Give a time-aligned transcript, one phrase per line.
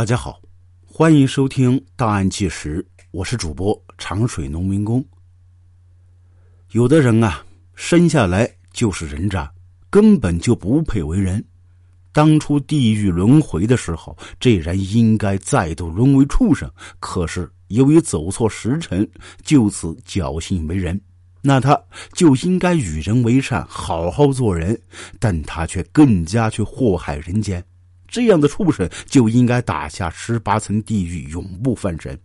[0.00, 0.40] 大家好，
[0.86, 5.04] 欢迎收听《档案纪实》，我是主播长水农民工。
[6.70, 9.52] 有的人啊，生下来就是人渣，
[9.90, 11.44] 根本就不配为人。
[12.12, 19.06] 当初地狱轮回的时候，这人应该再度沦为畜生，可是由于走错时辰，
[19.44, 20.98] 就此侥幸为人。
[21.42, 21.78] 那他
[22.14, 24.80] 就应该与人为善，好好做人，
[25.18, 27.62] 但他却更加去祸害人间。
[28.10, 32.18] 这样的畜生就应该打下十八层地狱，永不翻身。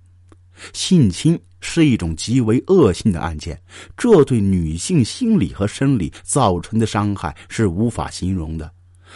[0.73, 3.61] 性侵是一种极为恶性的案件，
[3.97, 8.71] 这对女性心理和生理造成的伤害是无法形容的。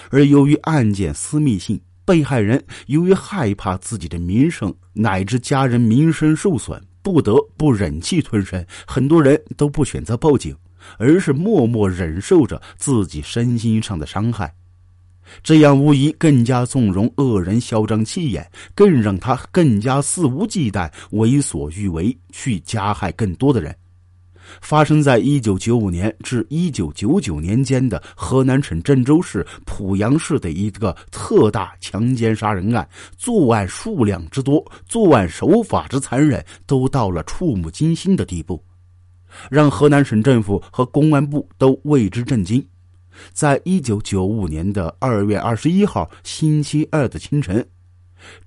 [0.10, 8.66] 而由于案件私密性，被害人由于害怕自己的名声乃至家人名声受损，不得不忍气吞声。
[8.86, 10.56] 很多人都不选择报警，
[10.98, 14.54] 而是默默忍受着自己身心上的伤害。
[15.44, 23.76] 这样无疑更加纵容恶人嚣张气焰，更让他更加肆无忌惮、为所欲为，去加害更多的人。
[24.62, 38.64] 发生在一九九五年至一九九九年间的河南省郑州市濮阳市的一个特大强奸杀人案，作案数量之多，作案手法之残忍，都到了触目惊心的地步，
[39.52, 42.66] 让河南省政府和公安部都为之震惊。
[43.34, 47.68] 在一九九五年的二月二十一号星期二的清晨，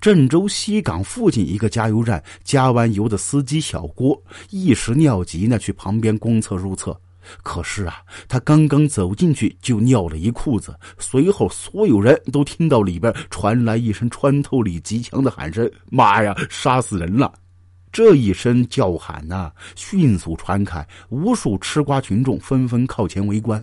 [0.00, 6.98] 郑州西港附近一个加油站加完油的司机小郭一时尿急呢，去旁边公厕入厕。
[7.44, 10.76] 可是啊，他刚刚走进去就尿了一裤子。
[10.98, 17.32] 随后，所有人都听到里边传来一声穿透力极强的喊声：“妈呀，杀死人了！”
[17.92, 23.62] 这一声叫喊呢，迅速传开，无数吃瓜群众纷纷靠前围观。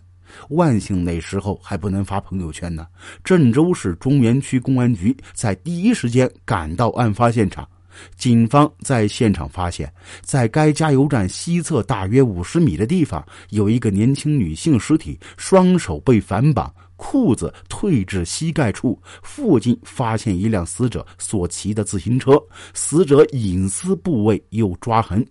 [0.49, 2.87] 万幸那时候还不能发朋友圈呢。
[3.23, 7.67] 郑州市中原区公安局在第一时间赶到案发现场，
[8.15, 18.99] 警方在现场发现，在该加油站西侧大约五十米的地方，有一个年轻女性尸体，双手被反绑，裤子退至膝盖处。
[19.21, 22.41] 附近发现一辆死者所骑的自行车，
[22.73, 25.25] 死者隐私部位有抓痕。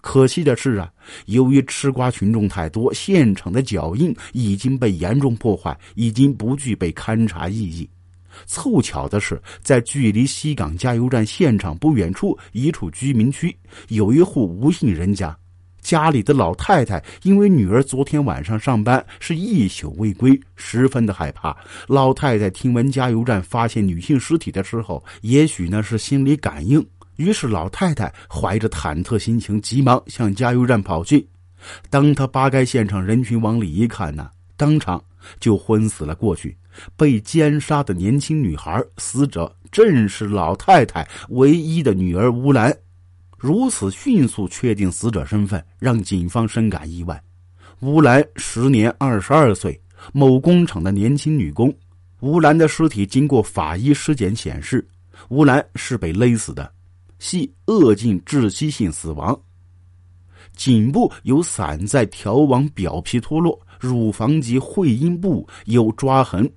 [0.00, 0.90] 可惜的是啊，
[1.26, 7.88] 由于吃瓜群众太多，现场的脚印已经被严重破坏，已经不具备勘查意义。
[8.46, 13.54] 凑巧的是，在距离西港加油站现场不远处一处居民区，
[13.88, 15.36] 有一户吴姓人家，
[15.82, 21.54] 家里的老太太因为女儿昨天晚上上班是一宿未归，十分的害怕。
[21.88, 26.82] 老太太听闻加油站发现女性尸体的时候，也许呢是心理感应。
[27.20, 31.28] 于是，老太太怀着忐忑心情，急忙向加油站跑去。
[31.90, 34.98] 当她扒开现场人群往里一看呢，当场
[35.38, 36.56] 就昏死了过去。
[36.96, 42.74] 被奸杀的年轻女孩，死者正是老太太唯一的女儿吴兰。
[43.36, 47.22] 如此迅速确定死者身份，让警方深感意外。
[47.80, 49.78] 吴兰时年二十二岁，
[50.14, 51.70] 某工厂的年轻女工。
[52.20, 54.88] 吴兰的尸体经过法医尸检显示，
[55.28, 56.72] 吴兰是被勒死的。
[57.20, 59.38] 系恶性窒息性死亡，
[60.56, 66.50] 颈部有散在条纹表皮脱落，乳房及会阴部有抓痕，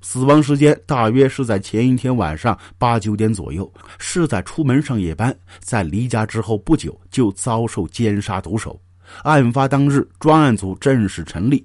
[0.00, 8.80] 死亡时间大约是在前一天晚上八九点左右，是在出门上夜班，在离家之后不久就遭受奸杀毒手。
[9.22, 11.64] 案发当日，专案组正式成立。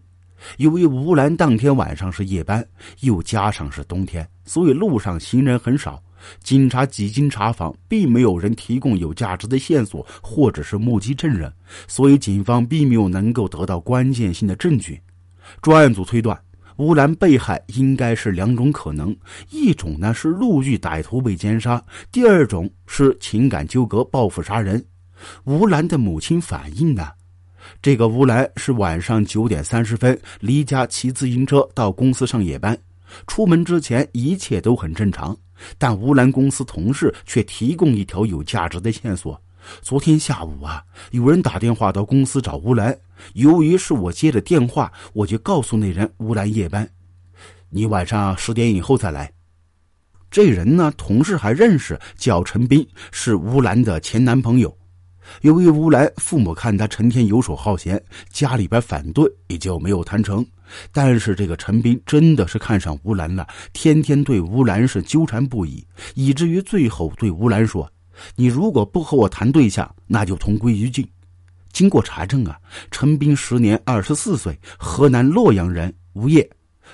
[0.58, 2.66] 由于吴兰当天晚上是夜班，
[3.00, 6.02] 又加上是冬天，所以路上行人很少。
[6.44, 11.52] 警察几经查访，并没有人提供有价值的线索或者是目击证人，
[11.88, 15.00] 所以警方并没有能够得到关键性的证据。
[15.62, 16.40] 专案组推断，
[16.78, 19.16] 乌兰被害应该是两种可能：
[19.50, 24.84] 一种呢是路遇歹徒被奸杀，第二种是情感纠葛报复杀人。
[25.44, 27.10] 吴兰的母亲反映呢，
[27.82, 32.78] 这个吴兰是晚上九点三十分离家骑自行车到公司上夜班，
[33.28, 35.38] 出门之前一切都很正常。
[35.78, 39.42] 但吴兰公司同事却提供一条有价值的线索：
[39.82, 40.82] 昨天下午啊，
[41.12, 42.98] 有人打电话到公司找吴兰。
[43.34, 46.90] 由于是我接的电话，我就告诉那人吴兰夜班，
[47.70, 49.30] 你晚上十点以后再来。
[50.32, 54.74] 这人呢，同事还认识，叫陈斌，是吴兰的前男朋友。
[55.42, 58.02] 由于吴兰父母看他成天游手好闲，
[58.32, 60.46] 家里边反对，也就没有谈成。
[60.92, 65.86] 但是这个陈斌真的是看上吴兰了，天天对吴兰是纠缠不已，
[66.16, 67.92] 以至于最后对吴兰说
[68.36, 71.08] ：“你如果不和我谈对象，那就同归于尽。”
[71.72, 76.50] 经过查证啊，陈斌时年二十四岁，河南洛阳人，无业。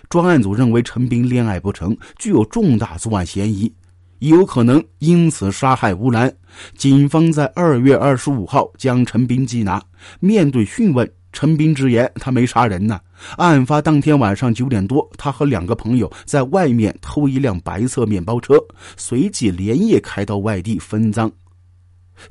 [0.09, 3.73] 专案组认为陈斌恋爱不成，具有重大作案嫌疑。
[4.19, 6.33] 有可能因此杀害吴兰。
[6.75, 9.81] 警方在二月二十五号将陈斌缉拿，
[10.19, 12.97] 面对讯问，陈斌直言他没杀人呢。
[13.35, 18.55] 案发当天晚上九点多，他和两个朋友在外面偷一辆白色面包车，
[18.95, 21.29] 随即连夜开到外地分赃。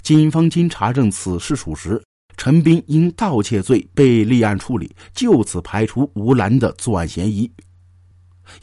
[0.01, 2.03] 警方经查证此事属实，
[2.39, 7.53] 陈斌因盗窃罪被立案处理，就此排除吴兰的作案嫌疑。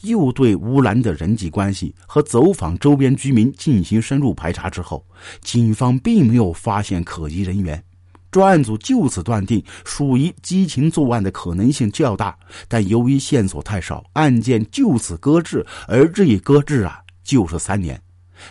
[0.01, 5.05] 又对吴兰的人际关系和走访周边居民进行深入排查之后，
[5.41, 7.83] 警方并没有发现可疑人员，
[8.31, 12.35] 专案组就此断定属于激情作案的可能性较大。
[12.67, 18.01] 但由于线索太少，案件就此搁置，而这一搁置啊，就是三年。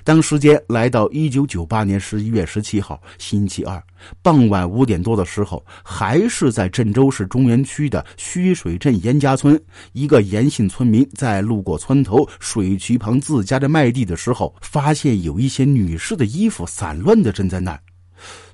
[0.05, 3.83] 当时间来到一九九八年十一月十七号星期二
[4.23, 9.61] 傍晚五点多的时候，还是在郑州市中原区的须水镇严家村，
[9.93, 17.81] 一个严姓村民在路过村头水渠旁自家的麦地的时候，发现有一些女士的衣服散乱的正在那儿。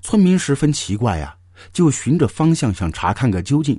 [0.00, 1.36] 村民十分奇怪呀，
[1.72, 3.78] 就循着方向想查看个究竟。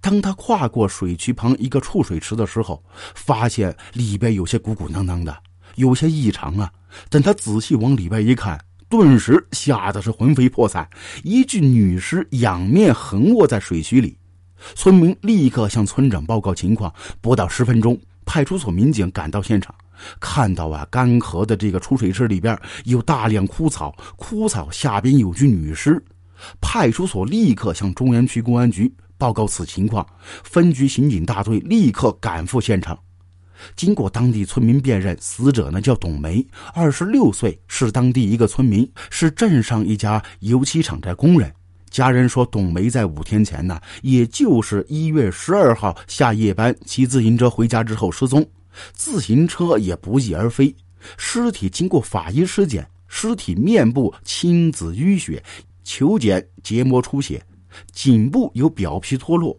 [0.00, 2.82] 当他跨过水渠旁一个储水池的时候，
[3.14, 5.36] 发现里边有些鼓鼓囊囊的，
[5.74, 6.72] 有些异常啊。
[7.10, 8.58] 等他仔细往里边一看，
[8.88, 10.88] 顿时吓得是魂飞魄散，
[11.22, 14.16] 一具女尸仰面横卧在水渠里。
[14.74, 16.90] 村民立刻向村长报告情况。
[17.20, 19.74] 不到十分钟，派出所民警赶到现场，
[20.20, 26.02] 看到啊，干涸的这个储水池里边有大量枯草，枯草下边有具女尸。
[26.60, 30.06] 派出所立刻向中原区公安局报告此情况，
[30.42, 32.98] 分局刑警大队立刻赶赴现场。
[33.76, 36.44] 经过当地村民辨认，死者呢叫董梅，
[36.74, 41.50] 二十六岁，是当地一个村民，是镇上一家油漆厂的工人。
[41.88, 48.44] 家人说，董梅在五天前呢，也就是一月十二号下夜班骑自行车回家之后失踪，
[48.92, 50.74] 自行车也不翼而飞。
[51.16, 55.42] 尸体经过法医尸检，尸体面部青紫淤血，
[55.82, 57.44] 球睑结膜出血，
[57.92, 59.58] 颈部有表皮脱落。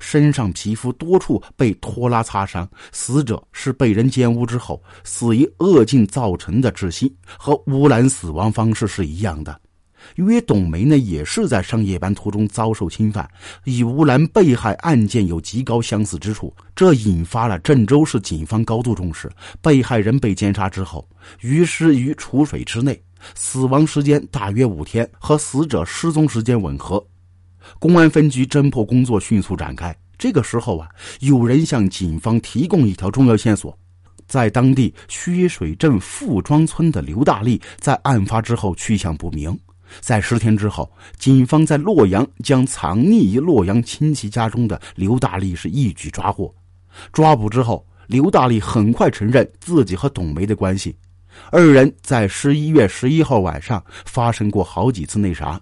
[0.00, 9.60] 身上皮肤多处被拖拉擦伤，死者是被人奸污之后死于恶境造成的窒息，和乌兰死亡方式是一样的。
[10.14, 13.28] 因为董梅呢也是在上夜班途中遭受侵犯，
[13.64, 19.30] 与乌兰被害案件有极高相似之处，这引发了郑州市警方高度重视。
[19.60, 21.06] 被害人被奸杀之后，
[21.40, 23.02] 于尸于储水池内，
[23.34, 27.04] 死亡时间大约五天，和死者失踪时间吻合。
[27.78, 29.94] 公安分局侦破工作迅速展开。
[30.18, 30.88] 这个时候啊，
[31.20, 33.76] 有人向警方提供一条重要线索：
[34.26, 39.58] 在当地薛水镇富庄村的刘大力，在案发之后去向不明。
[40.00, 46.54] 在十天之后，警方在洛阳将藏匿于洛阳亲戚家中的刘大力是一举抓获。
[47.12, 50.96] 抓捕之后，刘大力很快承认自己和董梅的关系。
[51.50, 55.60] 二人在十一月十一号晚上发生过好几次那啥。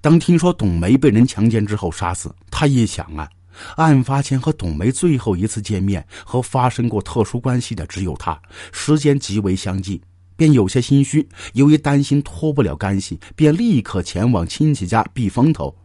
[0.00, 3.28] 当听说董梅被人强奸之后杀死，他一想啊，
[3.76, 8.40] 案发前和董梅最后一次见面和发生过特殊关系的只有他，
[8.72, 10.00] 时间极为相近，
[10.36, 11.28] 便有些心虚。
[11.52, 15.76] 由于担心脱不了干系，便立刻前往亲戚家避风头。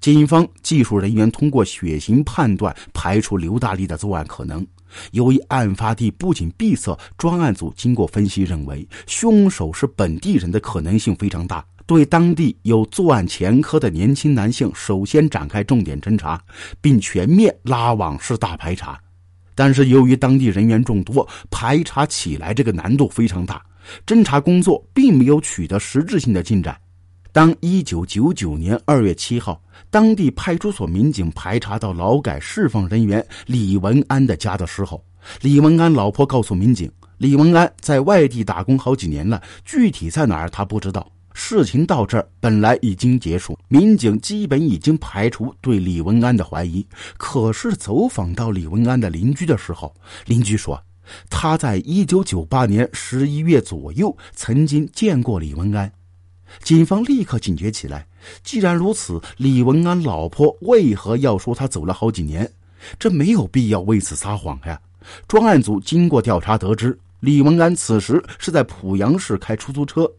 [0.00, 4.66] 警方技术人员通过血型判断，排除刘大力的作案可能。
[5.12, 11.64] 由于案发地不仅闭塞，专案组经过分析认为，凶手是本地人的可能性非常大。
[11.86, 16.42] 对当地有作案前科的年轻男性，首先展开重点侦查，
[16.80, 18.98] 并全面拉网式大排查。
[19.60, 23.62] 但是由于当地人员众多，排查起来这个难度非常大，
[24.06, 26.74] 侦查工作并没有取得实质性的进展。
[27.30, 35.04] 当一九九九年二月七号，当地派出所民警排查到劳改释放人员李文安的家的时候，
[35.42, 41.06] 李文安老婆告诉民警，李文安在外地打工好几年了，具体在哪儿他不知道。
[41.42, 46.86] 事情到这儿本来已经结束，民警基本已经排除对李文安的怀疑。
[47.16, 49.92] 可是走访到李文安的邻居的时候，
[50.26, 50.80] 邻居说
[51.30, 55.90] 他在一九九八年十一月左右曾经见过李文安。
[56.62, 58.06] 警方立刻警觉起来。
[58.44, 62.48] 既然如此，李文安老婆为何要说他走了好几年？
[62.98, 64.78] 这没有必要为此撒谎呀。
[65.26, 66.96] 专案组经过调查得知。
[67.20, 70.10] 李文安此时是在濮阳市开出租车，